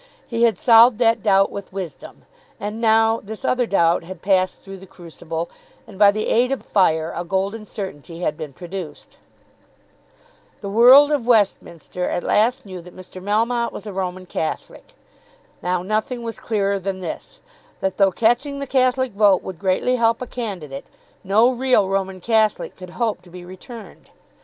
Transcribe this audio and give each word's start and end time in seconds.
He 0.25 0.41
had 0.45 0.57
solved 0.57 0.97
that 0.97 1.21
doubt 1.21 1.51
with 1.51 1.71
wisdom. 1.71 2.23
And 2.59 2.81
now 2.81 3.19
this 3.23 3.45
other 3.45 3.67
doubt 3.67 4.03
had 4.03 4.23
passed 4.23 4.63
through 4.63 4.77
the 4.77 4.87
crucible, 4.87 5.47
and 5.85 5.99
by 5.99 6.09
the 6.09 6.25
aid 6.25 6.51
of 6.51 6.65
fire 6.65 7.13
a 7.15 7.23
golden 7.23 7.65
certainty 7.65 8.21
had 8.21 8.35
been 8.35 8.51
produced. 8.51 9.17
The 10.61 10.69
world 10.71 11.11
of 11.11 11.27
Westminster 11.27 12.09
at 12.09 12.23
last 12.23 12.65
knew 12.65 12.81
that 12.81 12.95
Mr. 12.97 13.21
Melmotte 13.21 13.71
was 13.71 13.85
a 13.85 13.93
Roman 13.93 14.25
Catholic. 14.25 14.93
Now 15.61 15.83
nothing 15.83 16.23
was 16.23 16.39
clearer 16.39 16.79
than 16.79 17.01
this, 17.01 17.39
that 17.79 17.97
though 17.97 18.11
catching 18.11 18.57
the 18.57 18.65
Catholic 18.65 19.11
vote 19.11 19.43
would 19.43 19.59
greatly 19.59 19.97
help 19.97 20.19
a 20.19 20.25
candidate, 20.25 20.85
no 21.23 21.51
real 21.51 21.87
Roman 21.87 22.19
Catholic 22.21 22.75
could 22.75 22.89
hope 22.97 23.21
to 23.21 23.29
be 23.29 23.45
returned. 23.45 24.09